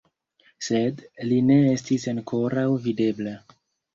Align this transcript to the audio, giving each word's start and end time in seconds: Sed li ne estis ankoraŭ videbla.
Sed 0.67 1.03
li 1.31 1.35
ne 1.49 1.57
estis 1.73 2.07
ankoraŭ 2.13 2.65
videbla. 2.87 3.37